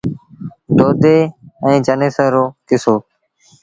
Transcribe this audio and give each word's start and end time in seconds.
دو 0.77 0.87
دي 1.01 1.17
ائيٚݩ 1.63 1.83
چنيسر 1.85 2.29
رو 2.35 2.45
ڪسو۔ 2.67 2.95